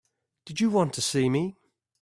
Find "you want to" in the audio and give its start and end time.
0.59-1.01